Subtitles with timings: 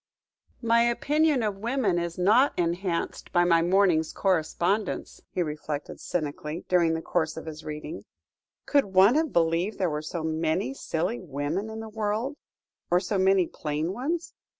[0.63, 6.95] "My opinion of women is not enhanced by my morning's correspondence," he reflected cynically, during
[6.95, 8.05] the course of his reading;
[8.65, 12.35] "could one have believed there were so many silly women in the world
[12.89, 14.33] or so many plain ones?"